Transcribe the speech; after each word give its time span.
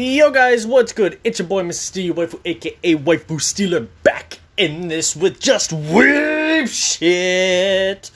Yo 0.00 0.30
guys, 0.30 0.64
what's 0.64 0.92
good? 0.92 1.18
It's 1.24 1.40
your 1.40 1.48
boy 1.48 1.64
Mr. 1.64 1.72
Steel 1.72 2.14
Waifu, 2.14 2.38
aka 2.44 2.94
Waifu 2.94 3.40
Stealer, 3.40 3.88
back 4.04 4.38
in 4.56 4.86
this 4.86 5.16
with 5.16 5.40
just 5.40 5.72
wave 5.72 6.70
shit. 6.70 8.08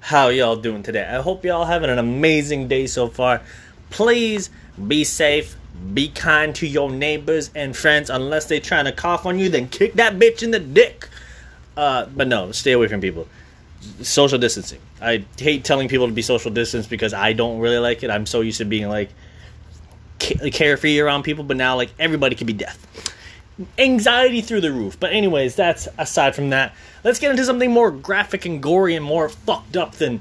How 0.00 0.28
y'all 0.28 0.56
doing 0.56 0.82
today? 0.82 1.02
I 1.02 1.22
hope 1.22 1.42
y'all 1.42 1.64
having 1.64 1.88
an 1.88 1.98
amazing 1.98 2.68
day 2.68 2.86
so 2.86 3.08
far. 3.08 3.40
Please 3.88 4.50
be 4.86 5.02
safe, 5.02 5.56
be 5.94 6.08
kind 6.10 6.54
to 6.56 6.66
your 6.66 6.90
neighbors 6.90 7.50
and 7.54 7.74
friends. 7.74 8.10
Unless 8.10 8.44
they 8.44 8.60
trying 8.60 8.84
to 8.84 8.92
cough 8.92 9.24
on 9.24 9.38
you, 9.38 9.48
then 9.48 9.66
kick 9.66 9.94
that 9.94 10.18
bitch 10.18 10.42
in 10.42 10.50
the 10.50 10.60
dick. 10.60 11.08
Uh, 11.74 12.04
but 12.04 12.28
no, 12.28 12.52
stay 12.52 12.72
away 12.72 12.86
from 12.86 13.00
people. 13.00 13.26
Social 14.02 14.36
distancing. 14.36 14.80
I 15.00 15.24
hate 15.38 15.64
telling 15.64 15.88
people 15.88 16.06
to 16.06 16.12
be 16.12 16.20
social 16.20 16.50
distance 16.50 16.86
because 16.86 17.14
I 17.14 17.32
don't 17.32 17.60
really 17.60 17.78
like 17.78 18.02
it. 18.02 18.10
I'm 18.10 18.26
so 18.26 18.42
used 18.42 18.58
to 18.58 18.66
being 18.66 18.90
like 18.90 19.08
carefree 20.20 21.00
around 21.00 21.22
people, 21.24 21.44
but 21.44 21.56
now 21.56 21.76
like 21.76 21.90
everybody 21.98 22.36
could 22.36 22.46
be 22.46 22.52
deaf. 22.52 22.78
Anxiety 23.78 24.40
through 24.40 24.60
the 24.60 24.72
roof. 24.72 24.98
But 24.98 25.12
anyways, 25.12 25.54
that's 25.56 25.88
aside 25.98 26.34
from 26.34 26.50
that. 26.50 26.74
Let's 27.04 27.18
get 27.18 27.30
into 27.30 27.44
something 27.44 27.70
more 27.70 27.90
graphic 27.90 28.46
and 28.46 28.62
gory 28.62 28.94
and 28.94 29.04
more 29.04 29.28
fucked 29.28 29.76
up 29.76 29.94
than. 29.96 30.20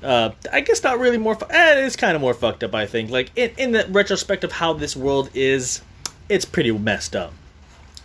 Uh, 0.00 0.30
I 0.52 0.60
guess 0.60 0.82
not 0.84 1.00
really 1.00 1.18
more. 1.18 1.34
Fu- 1.34 1.46
eh, 1.50 1.72
it 1.72 1.84
is 1.84 1.96
kind 1.96 2.14
of 2.14 2.20
more 2.20 2.34
fucked 2.34 2.62
up. 2.62 2.74
I 2.74 2.86
think. 2.86 3.10
Like 3.10 3.30
in 3.34 3.50
in 3.56 3.72
the 3.72 3.86
retrospect 3.88 4.44
of 4.44 4.52
how 4.52 4.74
this 4.74 4.94
world 4.96 5.30
is, 5.34 5.80
it's 6.28 6.44
pretty 6.44 6.70
messed 6.70 7.16
up. 7.16 7.32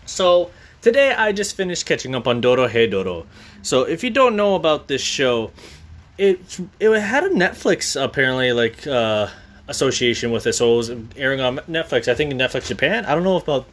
So 0.08 0.50
today 0.82 1.14
I 1.14 1.34
just 1.34 1.56
finished 1.56 1.86
catching 1.86 2.16
up 2.16 2.28
on 2.28 2.42
Dorohedoro. 2.42 3.26
So 3.62 3.84
if 3.84 4.04
you 4.04 4.10
don't 4.10 4.36
know 4.36 4.56
about 4.56 4.88
this 4.88 5.02
show, 5.02 5.52
it 6.18 6.60
it 6.80 7.00
had 7.00 7.26
a 7.26 7.30
Netflix 7.30 8.02
apparently 8.02 8.54
like. 8.54 8.88
uh 8.88 9.28
association 9.68 10.32
with 10.32 10.48
it, 10.48 10.54
so 10.54 10.74
it 10.74 10.78
was 10.78 10.92
airing 11.16 11.42
on 11.42 11.58
Netflix. 11.60 12.08
I 12.08 12.16
think 12.16 12.34
Netflix 12.34 12.68
Japan. 12.68 13.06
I 13.06 13.14
don't 13.14 13.24
know 13.24 13.38
about 13.38 13.68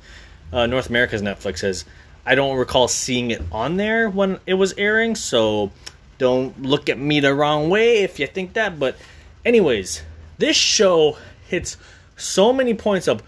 uh, 0.53 0.67
North 0.67 0.89
America's 0.89 1.23
Netflix 1.23 1.61
has. 1.61 1.85
I 2.27 2.35
don't 2.35 2.57
recall 2.57 2.89
seeing 2.89 3.31
it 3.31 3.43
on 3.53 3.77
there 3.77 4.09
when 4.09 4.41
it 4.47 4.55
was 4.55 4.73
airing, 4.79 5.15
so 5.15 5.71
don't 6.19 6.63
look 6.63 6.89
at 6.89 6.99
me 6.99 7.21
the 7.21 7.35
wrong 7.35 7.69
way 7.69 7.99
if 7.99 8.19
you 8.19 8.27
think 8.27 8.55
that. 8.55 8.79
But, 8.79 8.97
anyways, 9.45 10.03
this 10.39 10.57
show 10.57 11.19
hits 11.49 11.77
so 12.17 12.53
many 12.53 12.75
points 12.75 13.09
of 13.09 13.21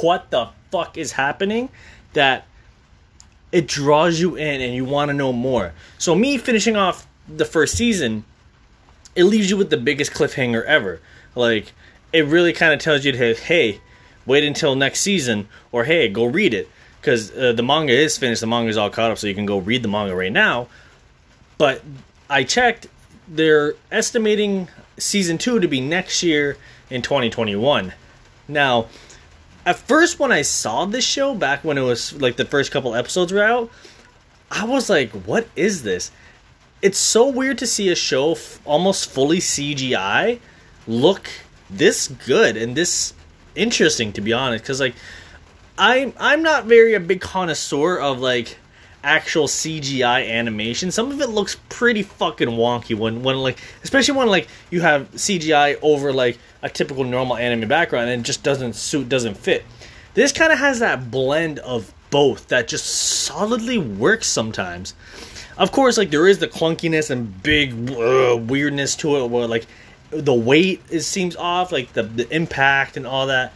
what 0.00 0.30
the 0.30 0.50
fuck 0.70 0.96
is 0.96 1.12
happening 1.12 1.68
that 2.12 2.46
it 3.50 3.66
draws 3.66 4.20
you 4.20 4.36
in 4.36 4.60
and 4.60 4.74
you 4.74 4.84
want 4.84 5.08
to 5.08 5.14
know 5.14 5.32
more. 5.32 5.72
So, 5.98 6.14
me 6.14 6.38
finishing 6.38 6.76
off 6.76 7.06
the 7.28 7.44
first 7.44 7.76
season, 7.76 8.24
it 9.16 9.24
leaves 9.24 9.50
you 9.50 9.56
with 9.56 9.70
the 9.70 9.76
biggest 9.76 10.12
cliffhanger 10.12 10.64
ever. 10.64 11.00
Like, 11.34 11.72
it 12.14 12.24
really 12.26 12.52
kind 12.52 12.72
of 12.72 12.78
tells 12.78 13.04
you 13.04 13.10
to 13.10 13.34
hey, 13.34 13.80
wait 14.24 14.44
until 14.44 14.76
next 14.76 15.00
season, 15.00 15.48
or 15.72 15.84
hey, 15.84 16.08
go 16.08 16.24
read 16.24 16.54
it 16.54 16.70
because 17.00 17.36
uh, 17.36 17.52
the 17.52 17.62
manga 17.62 17.92
is 17.92 18.16
finished. 18.16 18.40
The 18.40 18.46
manga 18.46 18.70
is 18.70 18.76
all 18.76 18.88
caught 18.88 19.10
up, 19.10 19.18
so 19.18 19.26
you 19.26 19.34
can 19.34 19.44
go 19.44 19.58
read 19.58 19.82
the 19.82 19.88
manga 19.88 20.14
right 20.14 20.32
now. 20.32 20.68
But 21.58 21.82
I 22.30 22.44
checked; 22.44 22.86
they're 23.26 23.74
estimating 23.90 24.68
season 24.96 25.38
two 25.38 25.58
to 25.58 25.66
be 25.66 25.80
next 25.80 26.22
year 26.22 26.56
in 26.88 27.02
2021. 27.02 27.92
Now, 28.46 28.86
at 29.66 29.76
first, 29.76 30.20
when 30.20 30.30
I 30.30 30.42
saw 30.42 30.84
this 30.84 31.04
show 31.04 31.34
back 31.34 31.64
when 31.64 31.76
it 31.76 31.82
was 31.82 32.12
like 32.20 32.36
the 32.36 32.44
first 32.44 32.70
couple 32.70 32.94
episodes 32.94 33.32
were 33.32 33.42
out, 33.42 33.72
I 34.52 34.64
was 34.64 34.88
like, 34.88 35.10
"What 35.10 35.48
is 35.56 35.82
this?" 35.82 36.12
It's 36.80 36.98
so 36.98 37.26
weird 37.26 37.58
to 37.58 37.66
see 37.66 37.88
a 37.88 37.96
show 37.96 38.32
f- 38.32 38.60
almost 38.64 39.10
fully 39.10 39.38
CGI 39.38 40.38
look 40.86 41.28
this 41.70 42.08
good 42.08 42.56
and 42.56 42.76
this 42.76 43.14
interesting 43.54 44.12
to 44.12 44.20
be 44.20 44.32
honest 44.32 44.62
because 44.64 44.80
like 44.80 44.94
i'm 45.78 46.12
i'm 46.18 46.42
not 46.42 46.64
very 46.66 46.94
a 46.94 47.00
big 47.00 47.20
connoisseur 47.20 47.98
of 47.98 48.20
like 48.20 48.58
actual 49.04 49.46
cgi 49.46 50.28
animation. 50.28 50.90
Some 50.90 51.12
of 51.12 51.20
it 51.20 51.28
looks 51.28 51.58
pretty 51.68 52.02
fucking 52.02 52.48
wonky 52.48 52.96
when 52.96 53.22
when 53.22 53.36
like 53.36 53.58
especially 53.84 54.16
when 54.16 54.28
like 54.28 54.48
you 54.70 54.80
have 54.80 55.12
cgi 55.12 55.78
over 55.82 56.12
like 56.12 56.38
a 56.62 56.68
typical 56.68 57.04
normal 57.04 57.36
anime 57.36 57.68
background 57.68 58.08
and 58.08 58.22
it 58.22 58.24
just 58.24 58.42
doesn't 58.42 58.74
suit 58.74 59.08
doesn't 59.08 59.36
fit. 59.36 59.64
This 60.14 60.32
kind 60.32 60.52
of 60.52 60.58
has 60.58 60.80
that 60.80 61.10
blend 61.10 61.58
of 61.60 61.92
both 62.10 62.48
that 62.48 62.66
just 62.66 62.86
solidly 62.86 63.78
works 63.78 64.26
sometimes. 64.26 64.94
Of 65.58 65.70
course 65.70 65.98
like 65.98 66.10
there 66.10 66.26
is 66.26 66.38
the 66.38 66.48
clunkiness 66.48 67.10
and 67.10 67.42
big 67.42 67.72
uh, 67.90 68.36
weirdness 68.36 68.96
to 68.96 69.18
it 69.18 69.30
where 69.30 69.46
like 69.46 69.66
the 70.14 70.34
weight 70.34 70.82
is 70.90 71.06
seems 71.06 71.36
off, 71.36 71.72
like 71.72 71.92
the 71.92 72.02
the 72.02 72.28
impact 72.34 72.96
and 72.96 73.06
all 73.06 73.26
that. 73.28 73.52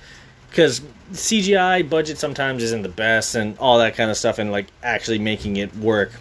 Because 0.48 0.80
CGI 1.12 1.88
budget 1.88 2.18
sometimes 2.18 2.62
isn't 2.62 2.82
the 2.82 2.88
best 2.88 3.34
and 3.34 3.58
all 3.58 3.78
that 3.78 3.96
kind 3.96 4.10
of 4.10 4.16
stuff, 4.16 4.38
and 4.38 4.50
like 4.50 4.66
actually 4.82 5.18
making 5.18 5.56
it 5.56 5.74
work. 5.76 6.12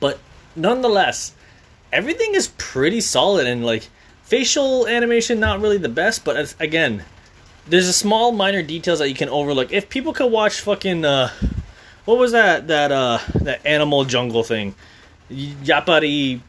But 0.00 0.18
nonetheless, 0.54 1.34
everything 1.92 2.34
is 2.34 2.48
pretty 2.58 3.00
solid 3.00 3.46
and 3.46 3.64
like 3.64 3.88
facial 4.22 4.86
animation 4.86 5.40
not 5.40 5.60
really 5.60 5.78
the 5.78 5.88
best, 5.88 6.24
but 6.24 6.54
again, 6.58 7.04
there's 7.66 7.88
a 7.88 7.92
small 7.92 8.32
minor 8.32 8.62
details 8.62 8.98
that 8.98 9.08
you 9.08 9.14
can 9.14 9.28
overlook. 9.28 9.72
If 9.72 9.88
people 9.88 10.12
could 10.12 10.30
watch 10.30 10.60
fucking 10.60 11.04
uh, 11.04 11.30
what 12.04 12.18
was 12.18 12.32
that 12.32 12.68
that 12.68 12.90
uh 12.90 13.18
that 13.34 13.64
animal 13.66 14.04
jungle 14.04 14.42
thing? 14.42 14.74
Japari 15.32 16.40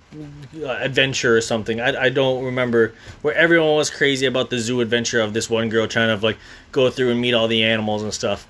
uh, 0.62 0.68
adventure 0.68 1.36
or 1.36 1.42
something. 1.42 1.80
I, 1.80 2.04
I 2.04 2.10
don't 2.10 2.44
remember 2.44 2.94
where 3.22 3.34
everyone 3.34 3.76
was 3.76 3.90
crazy 3.90 4.26
about 4.26 4.50
the 4.50 4.60
zoo 4.60 4.82
adventure 4.82 5.22
of 5.22 5.34
this 5.34 5.50
one 5.50 5.70
girl 5.70 5.88
trying 5.88 6.18
to 6.18 6.24
like 6.24 6.38
go 6.72 6.90
through 6.90 7.12
and 7.12 7.22
meet 7.22 7.34
all 7.34 7.48
the 7.48 7.64
animals 7.64 8.04
and 8.04 8.14
stuff. 8.14 8.48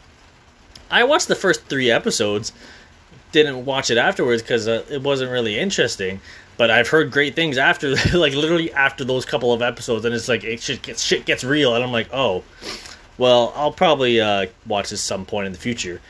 I 0.91 1.03
watched 1.05 1.27
the 1.27 1.35
first 1.35 1.66
three 1.66 1.89
episodes, 1.89 2.53
didn't 3.31 3.66
watch 3.66 3.89
it 3.89 3.97
afterwards 3.97 4.41
because 4.41 4.67
uh, 4.67 4.85
it 4.89 5.01
wasn't 5.01 5.31
really 5.31 5.57
interesting. 5.57 6.22
But 6.55 6.69
I've 6.69 6.88
heard 6.88 7.11
great 7.11 7.35
things 7.35 7.57
after, 7.57 7.89
like 8.13 8.33
literally 8.33 8.72
after 8.73 9.03
those 9.03 9.25
couple 9.25 9.53
of 9.53 9.61
episodes, 9.61 10.05
and 10.05 10.13
it's 10.13 10.27
like 10.27 10.43
it 10.43 10.61
shit 10.61 10.81
gets 10.81 11.01
shit 11.01 11.25
gets 11.25 11.43
real, 11.43 11.75
and 11.75 11.83
I'm 11.83 11.91
like, 11.91 12.09
oh, 12.13 12.43
well, 13.17 13.53
I'll 13.55 13.72
probably 13.72 14.22
uh, 14.22 14.47
watch 14.67 14.89
this 14.89 15.01
some 15.01 15.25
point 15.25 15.47
in 15.47 15.53
the 15.53 15.59
future. 15.59 16.01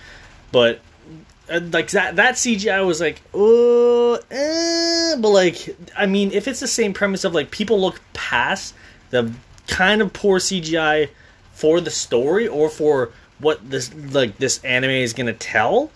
But 0.51 0.81
like 1.49 1.91
that 1.91 2.15
that 2.15 2.35
CGI 2.35 2.85
was 2.85 3.01
like 3.01 3.21
oh 3.33 4.19
eh, 4.31 5.15
but 5.19 5.29
like 5.29 5.75
I 5.95 6.05
mean 6.05 6.31
if 6.31 6.47
it's 6.47 6.59
the 6.59 6.67
same 6.67 6.93
premise 6.93 7.23
of 7.23 7.33
like 7.33 7.51
people 7.51 7.79
look 7.79 8.01
past 8.13 8.73
the 9.09 9.31
kind 9.67 10.01
of 10.01 10.13
poor 10.13 10.39
CGI 10.39 11.09
for 11.51 11.81
the 11.81 11.91
story 11.91 12.47
or 12.47 12.69
for 12.69 13.11
what 13.39 13.69
this 13.69 13.93
like 14.11 14.37
this 14.37 14.63
anime 14.63 14.91
is 14.91 15.13
gonna 15.13 15.33
tell 15.33 15.91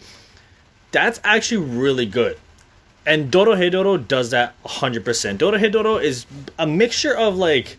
that's 0.91 1.19
actually 1.24 1.66
really 1.66 2.06
good. 2.06 2.38
And 3.06 3.31
Dorohedoro 3.31 4.08
does 4.08 4.31
that 4.31 4.62
100% 4.64 5.38
Dorohedoro 5.38 6.02
is 6.02 6.25
a 6.58 6.68
mixture 6.68 7.16
of 7.16 7.38
like 7.38 7.78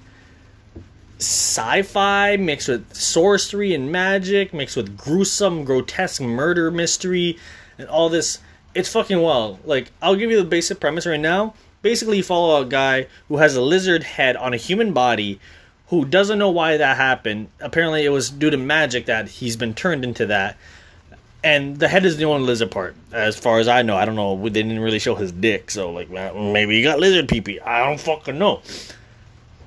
sci-fi 1.19 2.37
mixed 2.37 2.69
with 2.69 2.95
sorcery 2.95 3.75
and 3.75 3.91
magic 3.91 4.55
mixed 4.55 4.77
with 4.77 4.97
gruesome 4.97 5.65
grotesque 5.65 6.21
murder 6.21 6.71
mystery 6.71 7.37
and 7.77 7.89
all 7.89 8.09
this. 8.09 8.39
It's 8.75 8.93
fucking 8.93 9.21
wild. 9.21 9.59
Like 9.65 9.91
i'll 10.01 10.17
give 10.17 10.31
you 10.31 10.37
the 10.37 10.49
basic 10.49 10.79
premise 10.79 11.07
right 11.07 11.19
now. 11.19 11.55
Basically 11.83 12.19
you 12.19 12.23
follow 12.23 12.63
a 12.63 12.67
guy 12.67 13.09
who 13.29 13.39
has 13.39 13.57
a 13.57 13.63
lizard 13.63 14.05
head 14.05 14.37
on 14.37 14.55
a 14.55 14.57
human 14.57 14.93
body 14.93 15.41
who 15.89 16.05
doesn't 16.05 16.39
know 16.39 16.51
why 16.51 16.77
that 16.77 16.97
happened. 16.97 17.49
Apparently 17.61 18.05
it 18.05 18.11
was 18.11 18.31
due 18.31 18.51
to 18.51 18.57
magic 18.57 19.07
that 19.07 19.29
he's 19.29 19.57
been 19.57 19.75
turned 19.75 20.05
into 20.05 20.27
that. 20.27 20.57
And 21.43 21.79
the 21.79 21.89
head 21.89 22.05
is 22.05 22.17
the 22.17 22.25
only 22.25 22.47
lizard 22.47 22.71
part 22.71 22.95
as 23.13 23.37
far 23.39 23.59
as 23.59 23.67
i 23.67 23.83
know. 23.83 23.97
I 23.97 24.05
don't 24.05 24.17
know. 24.17 24.37
They 24.37 24.51
didn't 24.51 24.81
really 24.81 24.99
show 25.01 25.17
his 25.17 25.33
dick 25.33 25.73
so 25.73 25.91
like 25.91 26.11
maybe 26.11 26.77
he 26.77 26.83
got 26.85 27.01
lizard 27.01 27.29
pee 27.29 27.59
i 27.59 27.85
don't 27.85 27.99
fucking 27.99 28.39
know 28.39 28.63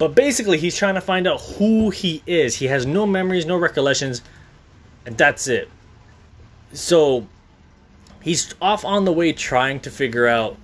but 0.01 0.15
basically, 0.15 0.57
he's 0.57 0.75
trying 0.75 0.95
to 0.95 1.01
find 1.01 1.27
out 1.27 1.39
who 1.41 1.91
he 1.91 2.23
is. 2.25 2.55
He 2.55 2.65
has 2.65 2.87
no 2.87 3.05
memories, 3.05 3.45
no 3.45 3.55
recollections, 3.55 4.23
and 5.05 5.15
that's 5.15 5.47
it. 5.47 5.69
So 6.73 7.27
he's 8.19 8.55
off 8.59 8.83
on 8.83 9.05
the 9.05 9.11
way 9.11 9.31
trying 9.31 9.79
to 9.81 9.91
figure 9.91 10.25
out 10.25 10.57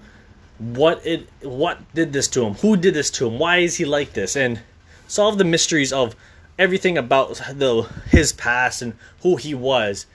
what 0.58 1.06
it 1.06 1.30
what 1.44 1.78
did 1.94 2.14
this 2.14 2.28
to 2.30 2.46
him, 2.46 2.56
who 2.56 2.76
did 2.76 2.96
this 2.96 3.12
to 3.12 3.28
him, 3.28 3.38
why 3.38 3.58
is 3.58 3.76
he 3.76 3.86
like 3.86 4.14
this, 4.14 4.36
and 4.36 4.60
solve 5.08 5.38
the 5.38 5.44
mysteries 5.44 5.94
of 5.94 6.16
everything 6.58 6.98
about 6.98 7.36
the 7.36 7.88
his 8.10 8.34
past 8.34 8.82
and 8.82 8.96
who 9.22 9.36
he 9.36 9.54
was 9.54 10.08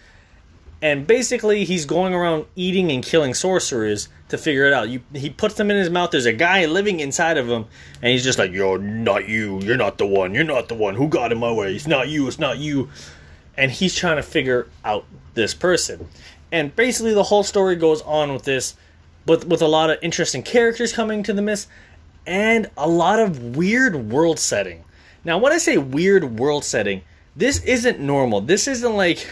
and 0.83 1.07
basically 1.07 1.65
he's 1.65 1.87
going 1.87 2.13
around 2.13 2.45
eating 2.57 2.91
and 2.91 3.05
killing 3.05 3.35
sorcerers 3.35 4.09
to 4.29 4.37
figure 4.37 4.67
it 4.67 4.73
out. 4.73 4.89
You, 4.89 5.01
he 5.15 5.31
puts 5.31 5.55
them 5.55 5.71
in 5.71 5.77
his 5.77 5.89
mouth. 5.89 6.11
There's 6.11 6.27
a 6.27 6.33
guy 6.33 6.67
living 6.67 6.99
inside 6.99 7.39
of 7.39 7.49
him, 7.49 7.67
and 8.03 8.11
he's 8.11 8.25
just 8.25 8.39
like, 8.39 8.51
"You're 8.51 8.79
not 8.79 9.29
you. 9.29 9.61
You're 9.61 9.77
not 9.77 9.99
the 9.99 10.07
one. 10.07 10.35
You're 10.35 10.43
not 10.43 10.69
the 10.69 10.75
one. 10.75 10.97
Who 10.97 11.09
got 11.09 11.31
in 11.31 11.39
my 11.39 11.53
way? 11.53 11.75
It's 11.75 11.87
not 11.87 12.09
you. 12.09 12.27
It's 12.27 12.41
not 12.41 12.59
you." 12.59 12.91
And 13.57 13.71
he's 13.71 13.95
trying 13.95 14.17
to 14.17 14.23
figure 14.23 14.67
out 14.85 15.05
this 15.35 15.55
person. 15.55 16.09
And 16.51 16.75
basically, 16.75 17.15
the 17.15 17.23
whole 17.23 17.45
story 17.45 17.77
goes 17.77 18.03
on 18.03 18.33
with 18.33 18.43
this, 18.43 18.75
but 19.25 19.45
with 19.45 19.63
a 19.63 19.69
lot 19.69 19.91
of 19.91 19.99
interesting 20.03 20.43
characters 20.43 20.93
coming 20.93 21.23
to 21.23 21.33
the 21.33 21.43
mist, 21.43 21.69
and 22.27 22.69
a 22.77 22.89
lot 22.89 23.21
of 23.21 23.57
weird 23.57 24.11
world 24.11 24.41
setting. 24.41 24.85
Now, 25.25 25.39
when 25.39 25.53
I 25.53 25.59
say 25.59 25.79
weird 25.79 26.41
world 26.41 26.65
setting, 26.65 27.03
this 27.37 27.63
isn't 27.65 28.01
normal. 28.01 28.41
This 28.41 28.67
isn't 28.67 28.97
like 28.97 29.29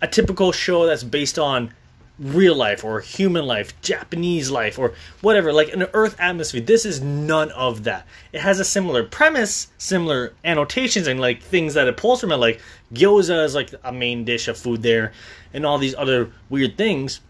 a 0.00 0.08
typical 0.08 0.52
show 0.52 0.86
that's 0.86 1.02
based 1.02 1.38
on 1.38 1.72
real 2.18 2.54
life 2.54 2.82
or 2.82 3.00
human 3.00 3.46
life, 3.46 3.78
Japanese 3.82 4.50
life, 4.50 4.78
or 4.78 4.94
whatever, 5.20 5.52
like 5.52 5.72
an 5.72 5.86
Earth 5.92 6.16
atmosphere. 6.18 6.60
This 6.60 6.86
is 6.86 7.00
none 7.00 7.50
of 7.52 7.84
that. 7.84 8.06
It 8.32 8.40
has 8.40 8.58
a 8.58 8.64
similar 8.64 9.04
premise, 9.04 9.68
similar 9.78 10.32
annotations, 10.44 11.06
and 11.06 11.20
like 11.20 11.42
things 11.42 11.74
that 11.74 11.88
it 11.88 11.96
pulls 11.96 12.20
from 12.20 12.32
it, 12.32 12.36
like 12.36 12.60
gyoza 12.92 13.44
is 13.44 13.54
like 13.54 13.70
a 13.84 13.92
main 13.92 14.24
dish 14.24 14.48
of 14.48 14.56
food 14.56 14.82
there, 14.82 15.12
and 15.52 15.66
all 15.66 15.78
these 15.78 15.94
other 15.94 16.30
weird 16.48 16.76
things. 16.76 17.20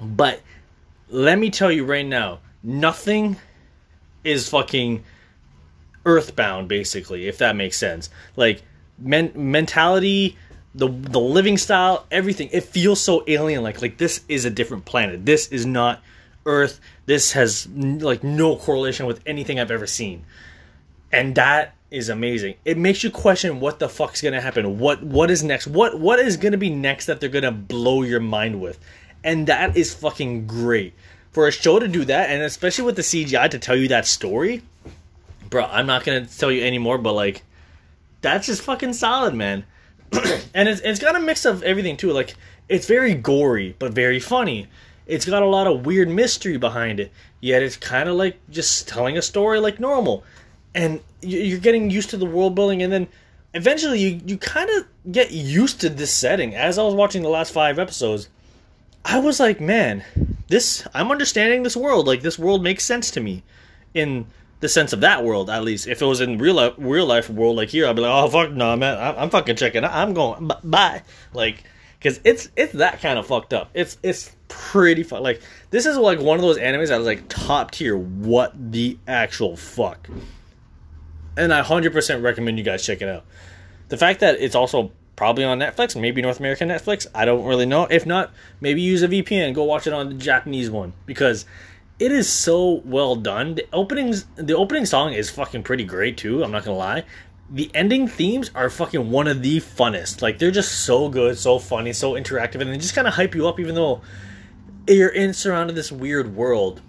But 0.00 0.40
let 1.08 1.38
me 1.38 1.50
tell 1.50 1.72
you 1.72 1.84
right 1.84 2.06
now, 2.06 2.40
nothing 2.62 3.36
is 4.22 4.48
fucking 4.48 5.04
earthbound, 6.06 6.68
basically, 6.68 7.26
if 7.26 7.38
that 7.38 7.56
makes 7.56 7.78
sense. 7.78 8.10
Like, 8.36 8.62
men- 8.98 9.32
mentality 9.34 10.36
the 10.74 10.88
the 10.88 11.20
living 11.20 11.56
style, 11.56 12.06
everything. 12.10 12.48
It 12.52 12.64
feels 12.64 13.00
so 13.00 13.24
alien 13.26 13.62
like. 13.62 13.80
Like 13.80 13.98
this 13.98 14.24
is 14.28 14.44
a 14.44 14.50
different 14.50 14.84
planet. 14.84 15.24
This 15.24 15.48
is 15.48 15.64
not 15.64 16.02
Earth. 16.46 16.80
This 17.06 17.32
has 17.32 17.68
like 17.68 18.24
no 18.24 18.56
correlation 18.56 19.06
with 19.06 19.20
anything 19.26 19.60
I've 19.60 19.70
ever 19.70 19.86
seen. 19.86 20.24
And 21.12 21.34
that 21.36 21.74
is 21.90 22.08
amazing. 22.08 22.56
It 22.64 22.76
makes 22.76 23.04
you 23.04 23.10
question 23.10 23.60
what 23.60 23.78
the 23.78 23.88
fuck's 23.88 24.20
going 24.20 24.34
to 24.34 24.40
happen. 24.40 24.78
What 24.78 25.02
what 25.02 25.30
is 25.30 25.44
next? 25.44 25.66
What 25.66 25.98
what 26.00 26.18
is 26.18 26.36
going 26.36 26.52
to 26.52 26.58
be 26.58 26.70
next 26.70 27.06
that 27.06 27.20
they're 27.20 27.28
going 27.28 27.44
to 27.44 27.52
blow 27.52 28.02
your 28.02 28.20
mind 28.20 28.60
with? 28.60 28.78
And 29.22 29.46
that 29.46 29.76
is 29.76 29.94
fucking 29.94 30.46
great. 30.46 30.94
For 31.30 31.48
a 31.48 31.52
show 31.52 31.78
to 31.78 31.88
do 31.88 32.04
that 32.04 32.30
and 32.30 32.42
especially 32.42 32.84
with 32.84 32.96
the 32.96 33.02
CGI 33.02 33.50
to 33.50 33.58
tell 33.58 33.76
you 33.76 33.88
that 33.88 34.06
story. 34.06 34.62
Bro, 35.50 35.66
I'm 35.66 35.86
not 35.86 36.04
going 36.04 36.26
to 36.26 36.38
tell 36.38 36.50
you 36.50 36.64
anymore, 36.64 36.98
but 36.98 37.12
like 37.12 37.42
that's 38.22 38.46
just 38.46 38.62
fucking 38.62 38.94
solid, 38.94 39.34
man. 39.34 39.64
and 40.54 40.68
it's, 40.68 40.80
it's 40.82 41.00
got 41.00 41.16
a 41.16 41.20
mix 41.20 41.44
of 41.44 41.62
everything 41.62 41.96
too. 41.96 42.12
Like 42.12 42.34
it's 42.68 42.86
very 42.86 43.14
gory 43.14 43.76
but 43.78 43.92
very 43.92 44.20
funny. 44.20 44.68
It's 45.06 45.26
got 45.26 45.42
a 45.42 45.46
lot 45.46 45.66
of 45.66 45.84
weird 45.84 46.08
mystery 46.08 46.56
behind 46.56 46.98
it. 47.00 47.12
Yet 47.40 47.62
it's 47.62 47.76
kind 47.76 48.08
of 48.08 48.16
like 48.16 48.38
just 48.50 48.88
telling 48.88 49.18
a 49.18 49.22
story 49.22 49.60
like 49.60 49.78
normal, 49.78 50.24
and 50.74 51.00
you're 51.20 51.58
getting 51.58 51.90
used 51.90 52.10
to 52.10 52.16
the 52.16 52.24
world 52.24 52.54
building, 52.54 52.82
and 52.82 52.90
then 52.90 53.08
eventually 53.52 54.00
you 54.00 54.20
you 54.24 54.38
kind 54.38 54.70
of 54.70 54.86
get 55.12 55.30
used 55.30 55.80
to 55.82 55.90
this 55.90 56.12
setting. 56.12 56.54
As 56.54 56.78
I 56.78 56.82
was 56.84 56.94
watching 56.94 57.22
the 57.22 57.28
last 57.28 57.52
five 57.52 57.78
episodes, 57.78 58.28
I 59.04 59.18
was 59.18 59.38
like, 59.40 59.60
man, 59.60 60.04
this 60.48 60.86
I'm 60.94 61.10
understanding 61.10 61.64
this 61.64 61.76
world. 61.76 62.06
Like 62.06 62.22
this 62.22 62.38
world 62.38 62.62
makes 62.62 62.84
sense 62.84 63.10
to 63.10 63.20
me 63.20 63.42
in 63.92 64.26
the 64.64 64.68
sense 64.70 64.94
of 64.94 65.02
that 65.02 65.22
world 65.22 65.50
at 65.50 65.62
least. 65.62 65.86
If 65.86 66.00
it 66.00 66.06
was 66.06 66.22
in 66.22 66.38
real 66.38 66.54
life, 66.54 66.72
real 66.78 67.04
life 67.04 67.28
world 67.28 67.54
like 67.56 67.68
here, 67.68 67.86
I'd 67.86 67.94
be 67.94 68.00
like, 68.00 68.10
oh 68.10 68.30
fuck 68.30 68.50
no, 68.50 68.74
man, 68.76 68.98
I'm, 68.98 69.14
I'm 69.24 69.30
fucking 69.30 69.56
checking. 69.56 69.84
I'm 69.84 70.14
going 70.14 70.50
bye, 70.64 71.02
like 71.34 71.64
because 71.98 72.18
it's 72.24 72.48
it's 72.56 72.72
that 72.72 73.02
kind 73.02 73.18
of 73.18 73.26
fucked 73.26 73.52
up. 73.52 73.68
It's 73.74 73.98
it's 74.02 74.34
pretty 74.48 75.02
fun. 75.02 75.22
Like 75.22 75.42
this 75.68 75.84
is 75.84 75.98
like 75.98 76.18
one 76.18 76.38
of 76.38 76.42
those 76.42 76.56
animes 76.56 76.88
that 76.88 76.96
was 76.96 77.06
like 77.06 77.28
top 77.28 77.72
tier. 77.72 77.94
What 77.94 78.54
the 78.72 78.96
actual 79.06 79.54
fuck? 79.54 80.08
And 81.36 81.52
I 81.52 81.60
hundred 81.60 81.92
percent 81.92 82.22
recommend 82.22 82.56
you 82.56 82.64
guys 82.64 82.86
check 82.86 83.02
it 83.02 83.08
out. 83.08 83.26
The 83.90 83.98
fact 83.98 84.20
that 84.20 84.40
it's 84.40 84.54
also 84.54 84.92
probably 85.14 85.44
on 85.44 85.58
Netflix, 85.58 86.00
maybe 86.00 86.22
North 86.22 86.40
American 86.40 86.70
Netflix, 86.70 87.06
I 87.14 87.26
don't 87.26 87.44
really 87.44 87.66
know. 87.66 87.86
If 87.90 88.06
not, 88.06 88.32
maybe 88.62 88.80
use 88.80 89.02
a 89.02 89.08
VPN. 89.08 89.52
Go 89.52 89.64
watch 89.64 89.86
it 89.86 89.92
on 89.92 90.08
the 90.08 90.14
Japanese 90.14 90.70
one 90.70 90.94
because 91.04 91.44
it 91.98 92.12
is 92.12 92.28
so 92.28 92.82
well 92.84 93.16
done. 93.16 93.54
The 93.54 93.66
openings, 93.72 94.26
the 94.36 94.56
opening 94.56 94.86
song 94.86 95.12
is 95.12 95.30
fucking 95.30 95.62
pretty 95.62 95.84
great 95.84 96.16
too. 96.16 96.42
I'm 96.42 96.50
not 96.50 96.64
gonna 96.64 96.76
lie. 96.76 97.04
The 97.50 97.70
ending 97.74 98.08
themes 98.08 98.50
are 98.54 98.70
fucking 98.70 99.10
one 99.10 99.28
of 99.28 99.42
the 99.42 99.60
funnest. 99.60 100.22
Like 100.22 100.38
they're 100.38 100.50
just 100.50 100.84
so 100.84 101.08
good, 101.08 101.38
so 101.38 101.58
funny, 101.58 101.92
so 101.92 102.12
interactive, 102.12 102.60
and 102.60 102.70
they 102.70 102.78
just 102.78 102.94
kind 102.94 103.06
of 103.06 103.14
hype 103.14 103.34
you 103.34 103.46
up, 103.46 103.60
even 103.60 103.74
though 103.74 104.02
you're 104.88 105.08
in 105.08 105.32
surrounded 105.32 105.76
this 105.76 105.92
weird 105.92 106.34
world. 106.34 106.80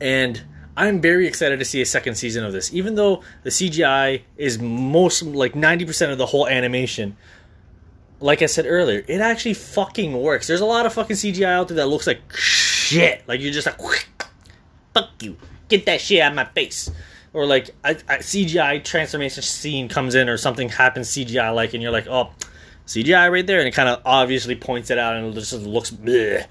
And 0.00 0.42
I'm 0.76 1.00
very 1.00 1.26
excited 1.26 1.58
to 1.58 1.64
see 1.64 1.80
a 1.80 1.86
second 1.86 2.16
season 2.16 2.44
of 2.44 2.52
this, 2.52 2.72
even 2.72 2.94
though 2.94 3.22
the 3.42 3.50
CGI 3.50 4.22
is 4.36 4.58
most 4.58 5.22
like 5.22 5.54
90% 5.54 6.12
of 6.12 6.18
the 6.18 6.26
whole 6.26 6.46
animation. 6.46 7.16
Like 8.18 8.40
I 8.40 8.46
said 8.46 8.66
earlier, 8.66 9.04
it 9.06 9.20
actually 9.20 9.54
fucking 9.54 10.20
works. 10.20 10.46
There's 10.46 10.60
a 10.60 10.66
lot 10.66 10.86
of 10.86 10.92
fucking 10.94 11.16
CGI 11.16 11.46
out 11.46 11.68
there 11.68 11.76
that 11.76 11.86
looks 11.86 12.06
like 12.06 12.20
shit. 12.86 13.22
Like 13.26 13.40
you're 13.40 13.52
just 13.52 13.66
like, 13.66 13.78
fuck 14.94 15.10
you, 15.22 15.36
get 15.68 15.86
that 15.86 16.00
shit 16.00 16.20
out 16.20 16.32
of 16.32 16.36
my 16.36 16.44
face. 16.44 16.90
Or 17.32 17.44
like 17.44 17.70
a, 17.84 17.90
a 17.90 18.18
CGI 18.18 18.82
transformation 18.82 19.42
scene 19.42 19.88
comes 19.88 20.14
in, 20.14 20.28
or 20.28 20.38
something 20.38 20.68
happens 20.68 21.08
CGI 21.08 21.54
like, 21.54 21.74
and 21.74 21.82
you're 21.82 21.92
like, 21.92 22.06
oh, 22.06 22.30
CGI 22.86 23.30
right 23.30 23.46
there, 23.46 23.58
and 23.58 23.68
it 23.68 23.72
kind 23.72 23.88
of 23.88 24.00
obviously 24.06 24.56
points 24.56 24.90
it 24.90 24.98
out, 24.98 25.16
and 25.16 25.26
it 25.26 25.34
just 25.34 25.52
looks. 25.52 25.90
Bleh. 25.90 26.46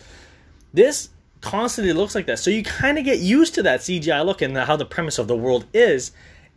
This 0.73 1.09
constantly 1.41 1.93
looks 1.93 2.13
like 2.13 2.27
that, 2.27 2.37
so 2.37 2.51
you 2.51 2.61
kind 2.61 2.99
of 2.99 3.05
get 3.05 3.19
used 3.19 3.55
to 3.55 3.63
that 3.63 3.79
CGI 3.79 4.23
look 4.23 4.41
and 4.43 4.55
how 4.55 4.75
the 4.75 4.85
premise 4.85 5.17
of 5.17 5.27
the 5.27 5.35
world 5.35 5.65
is, 5.73 6.11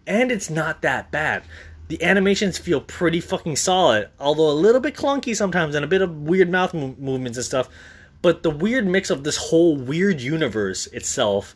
and 0.06 0.30
it's 0.30 0.50
not 0.50 0.82
that 0.82 1.10
bad 1.10 1.42
the 1.88 2.02
animations 2.02 2.58
feel 2.58 2.80
pretty 2.80 3.20
fucking 3.20 3.56
solid, 3.56 4.10
although 4.20 4.50
a 4.50 4.52
little 4.52 4.80
bit 4.80 4.94
clunky 4.94 5.34
sometimes 5.34 5.74
and 5.74 5.84
a 5.84 5.88
bit 5.88 6.02
of 6.02 6.14
weird 6.14 6.50
mouth 6.50 6.74
movements 6.74 7.38
and 7.38 7.44
stuff. 7.44 7.68
But 8.22 8.42
the 8.42 8.50
weird 8.50 8.86
mix 8.86 9.10
of 9.10 9.24
this 9.24 9.36
whole 9.36 9.76
weird 9.76 10.20
universe 10.20 10.86
itself, 10.88 11.54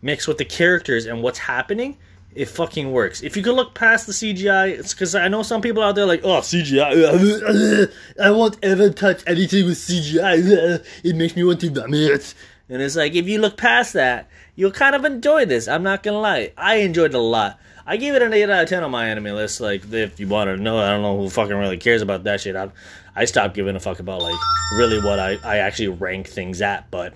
mixed 0.00 0.28
with 0.28 0.38
the 0.38 0.44
characters 0.44 1.06
and 1.06 1.22
what's 1.22 1.38
happening, 1.38 1.96
it 2.34 2.46
fucking 2.46 2.90
works. 2.90 3.22
If 3.22 3.36
you 3.36 3.42
could 3.42 3.54
look 3.54 3.74
past 3.74 4.06
the 4.06 4.12
CGI, 4.12 4.78
it's 4.78 4.92
because 4.92 5.14
I 5.14 5.28
know 5.28 5.42
some 5.42 5.60
people 5.60 5.82
out 5.82 5.94
there 5.94 6.06
like, 6.06 6.22
oh, 6.24 6.40
CGI, 6.40 7.90
I 8.20 8.30
won't 8.30 8.58
ever 8.62 8.90
touch 8.90 9.22
anything 9.26 9.66
with 9.66 9.78
CGI. 9.78 10.84
It 11.04 11.16
makes 11.16 11.36
me 11.36 11.44
want 11.44 11.60
to 11.60 11.70
vomit. 11.70 12.34
And 12.68 12.80
it's 12.80 12.96
like, 12.96 13.14
if 13.14 13.28
you 13.28 13.40
look 13.40 13.56
past 13.56 13.92
that, 13.92 14.28
you'll 14.56 14.70
kind 14.70 14.94
of 14.94 15.04
enjoy 15.04 15.44
this. 15.44 15.68
I'm 15.68 15.82
not 15.82 16.02
gonna 16.02 16.20
lie. 16.20 16.52
I 16.56 16.76
enjoyed 16.76 17.10
it 17.10 17.16
a 17.16 17.20
lot. 17.20 17.58
I 17.86 17.98
gave 17.98 18.14
it 18.14 18.22
an 18.22 18.32
8 18.32 18.44
out 18.44 18.62
of 18.62 18.68
10 18.68 18.82
on 18.82 18.90
my 18.90 19.06
anime 19.08 19.24
list. 19.24 19.60
Like, 19.60 19.92
if 19.92 20.18
you 20.18 20.26
want 20.26 20.48
to 20.48 20.56
know, 20.56 20.78
I 20.78 20.90
don't 20.90 21.02
know 21.02 21.18
who 21.18 21.28
fucking 21.28 21.54
really 21.54 21.76
cares 21.76 22.00
about 22.00 22.24
that 22.24 22.40
shit. 22.40 22.56
I, 22.56 22.70
I 23.14 23.26
stopped 23.26 23.54
giving 23.54 23.76
a 23.76 23.80
fuck 23.80 23.98
about, 23.98 24.22
like, 24.22 24.38
really 24.76 25.02
what 25.02 25.18
I, 25.18 25.36
I 25.44 25.58
actually 25.58 25.88
rank 25.88 26.26
things 26.26 26.62
at. 26.62 26.90
But 26.90 27.12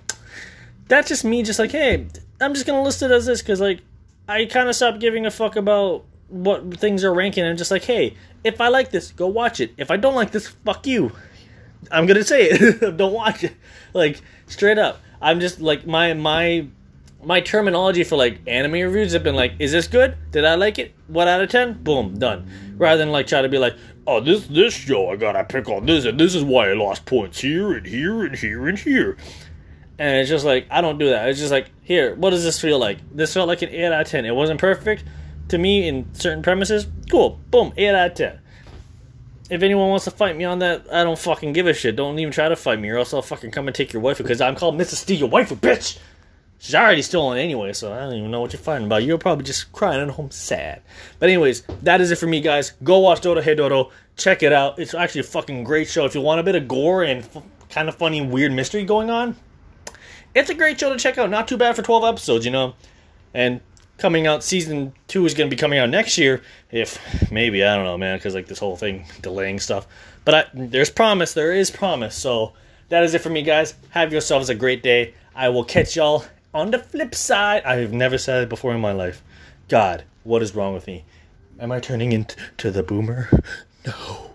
that's 0.87 1.09
just 1.09 1.25
me, 1.25 1.43
just 1.43 1.59
like, 1.59 1.71
hey, 1.71 2.06
I'm 2.41 2.53
just 2.53 2.67
to 2.67 2.81
list 2.83 3.03
it 3.03 3.11
as 3.11 3.25
this 3.25 3.41
because, 3.41 3.62
like, 3.62 3.81
I 4.29 4.44
kind 4.44 4.69
of 4.69 4.77
stopped 4.77 5.01
giving 5.01 5.25
a 5.25 5.31
fuck 5.31 5.56
about 5.56 6.05
what 6.29 6.77
things 6.77 7.03
are 7.03 7.15
ranking. 7.15 7.44
I'm 7.44 7.56
just 7.56 7.71
like, 7.71 7.85
hey, 7.85 8.15
if 8.44 8.61
I 8.61 8.69
like 8.69 8.91
this, 8.91 9.12
go 9.12 9.27
watch 9.27 9.61
it. 9.61 9.73
If 9.79 9.91
I 9.91 9.97
don't 9.97 10.15
like 10.15 10.33
this, 10.33 10.49
fuck 10.49 10.87
you. 10.87 11.12
I'm 11.91 12.06
gonna 12.06 12.25
say 12.25 12.49
it. 12.51 12.96
don't 12.99 13.15
watch 13.15 13.44
it. 13.44 13.55
Like 13.94 14.20
straight 14.46 14.79
up. 14.79 15.01
I'm 15.20 15.41
just 15.41 15.60
like 15.60 15.87
my 15.87 16.15
my 16.15 16.69
my 17.22 17.41
terminology 17.41 18.05
for 18.05 18.17
like 18.17 18.41
anime 18.46 18.72
reviews 18.72 19.13
have 19.13 19.22
been 19.22 19.34
like, 19.34 19.55
is 19.58 19.72
this 19.72 19.89
good? 19.89 20.17
Did 20.31 20.44
I 20.44 20.55
like 20.55 20.79
it? 20.79 20.94
What 21.08 21.29
out 21.29 21.41
of 21.41 21.51
ten? 21.51 21.82
Boom, 21.82 22.19
done. 22.19 22.48
Rather 22.77 22.98
than 22.98 23.10
like 23.10 23.27
try 23.27 23.43
to 23.43 23.48
be 23.48 23.58
like, 23.58 23.75
oh 24.06 24.20
this 24.20 24.46
this 24.46 24.75
show 24.75 25.10
I 25.10 25.17
gotta 25.17 25.44
pick 25.44 25.69
on 25.69 25.87
this 25.87 26.05
and 26.05 26.19
this 26.19 26.34
is 26.34 26.44
why 26.44 26.70
I 26.70 26.75
lost 26.75 27.05
points 27.06 27.41
here 27.41 27.72
and 27.72 27.87
here 27.87 28.25
and 28.25 28.37
here 28.37 28.69
and 28.69 28.79
here. 28.79 29.17
And 29.98 30.17
it's 30.17 30.29
just 30.29 30.44
like 30.44 30.67
I 30.70 30.81
don't 30.81 30.98
do 30.98 31.10
that. 31.10 31.29
It's 31.29 31.41
just 31.41 31.53
like 31.53 31.70
here, 31.82 32.15
what 32.15 32.31
does 32.31 32.44
this 32.44 32.60
feel 32.60 32.79
like? 32.79 32.98
This 33.15 33.34
felt 33.34 33.48
like 33.48 33.63
an 33.63 33.70
eight 33.70 33.87
out 33.87 34.03
of 34.03 34.06
ten. 34.06 34.25
It 34.25 34.34
wasn't 34.34 34.60
perfect 34.60 35.05
to 35.48 35.58
me 35.58 35.89
in 35.89 36.15
certain 36.15 36.43
premises. 36.43 36.87
Cool, 37.10 37.41
boom, 37.51 37.72
eight 37.77 37.94
out 37.94 38.13
of 38.13 38.17
ten. 38.17 38.41
If 39.50 39.62
anyone 39.62 39.88
wants 39.88 40.05
to 40.05 40.10
fight 40.10 40.36
me 40.36 40.44
on 40.44 40.58
that, 40.58 40.86
I 40.93 41.05
don't 41.05 41.19
fucking 41.19 41.55
give 41.55 41.67
a 41.67 41.72
shit. 41.72 41.96
Don't 41.96 42.19
even 42.19 42.32
try 42.32 42.48
to 42.48 42.56
fight 42.56 42.81
me, 42.81 42.90
or 42.90 42.98
else 42.98 43.14
I'll 43.14 43.22
fucking 43.22 43.50
come 43.50 43.67
and 43.67 43.74
take 43.74 43.93
your 43.93 44.02
wife 44.02 44.19
because 44.19 44.40
I'm 44.40 44.56
called 44.56 44.76
Mr. 44.76 44.94
Steal 44.94 45.19
Your 45.19 45.28
Wife, 45.28 45.50
a 45.50 45.56
bitch. 45.56 45.98
She's 46.58 46.74
already 46.74 47.02
stolen 47.02 47.38
anyway, 47.38 47.72
so 47.72 47.93
I 47.93 48.00
don't 48.00 48.14
even 48.14 48.31
know 48.31 48.40
what 48.40 48.52
you're 48.52 48.60
fighting 48.60 48.86
about. 48.86 49.05
You're 49.05 49.17
probably 49.17 49.44
just 49.44 49.72
crying 49.72 50.02
at 50.02 50.10
home 50.10 50.31
sad. 50.32 50.82
But 51.19 51.28
anyways, 51.28 51.62
that 51.82 52.00
is 52.00 52.10
it 52.10 52.19
for 52.19 52.26
me, 52.26 52.40
guys. 52.40 52.72
Go 52.82 52.98
watch 52.98 53.20
Dorohedoro. 53.20 53.90
Check 54.17 54.43
it 54.43 54.52
out. 54.52 54.78
It's 54.78 54.93
actually 54.93 55.20
a 55.20 55.24
fucking 55.24 55.62
great 55.62 55.88
show. 55.88 56.05
If 56.05 56.17
you 56.17 56.20
want 56.20 56.40
a 56.40 56.43
bit 56.43 56.56
of 56.56 56.67
gore 56.67 57.05
and 57.05 57.24
f- 57.24 57.43
kind 57.70 57.88
of 57.88 57.94
funny, 57.94 58.20
weird 58.20 58.52
mystery 58.52 58.84
going 58.84 59.08
on, 59.08 59.36
it's 60.34 60.50
a 60.50 60.55
great 60.55 60.81
show 60.81 60.93
to 60.93 60.98
check 60.98 61.17
out. 61.17 61.31
Not 61.31 61.46
too 61.46 61.56
bad 61.56 61.76
for 61.76 61.82
12 61.82 62.05
episodes, 62.05 62.44
you 62.44 62.50
know. 62.50 62.74
And 63.32 63.60
coming 63.98 64.26
out, 64.26 64.43
season 64.43 64.93
two 65.06 65.26
is 65.26 65.34
going 65.34 65.50
to 65.50 65.55
be 65.55 65.60
coming 65.60 65.78
out 65.78 65.90
next 65.90 66.17
year. 66.17 66.43
If 66.70 67.31
maybe 67.31 67.64
I 67.64 67.76
don't 67.76 67.84
know, 67.84 67.98
man, 67.98 68.17
because 68.17 68.34
like 68.34 68.46
this 68.46 68.58
whole 68.58 68.76
thing 68.76 69.06
delaying 69.20 69.60
stuff. 69.60 69.86
But 70.24 70.34
I, 70.34 70.44
there's 70.55 70.90
promise. 70.90 71.34
There 71.34 71.52
is 71.52 71.70
promise. 71.70 72.17
So 72.17 72.52
that 72.88 73.05
is 73.05 73.14
it 73.14 73.20
for 73.20 73.31
me, 73.31 73.43
guys. 73.43 73.74
Have 73.90 74.12
yourselves 74.12 74.48
a 74.48 74.55
great 74.55 74.82
day. 74.82 75.14
I 75.34 75.50
will 75.50 75.64
catch 75.64 75.96
y'all 75.96 76.24
on 76.55 76.70
the 76.70 76.78
flip 76.78 77.14
side, 77.14 77.62
I 77.64 77.76
have 77.76 77.93
never 77.93 78.19
said 78.19 78.43
it 78.43 78.48
before 78.48 78.74
in 78.74 78.81
my 78.81 78.93
life. 78.93 79.22
God, 79.69 80.05
what 80.24 80.43
is 80.43 80.55
wrong 80.55 80.74
with 80.74 80.86
me? 80.86 81.05
Am 81.60 81.70
I 81.70 81.81
turning 81.81 82.12
into 82.12 82.70
the 82.70 82.82
boomer? 82.82 83.28
No. 83.86 84.28